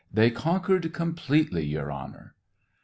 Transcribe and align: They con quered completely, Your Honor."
They 0.11 0.31
con 0.31 0.63
quered 0.63 0.93
completely, 0.93 1.63
Your 1.63 1.91
Honor." 1.91 2.33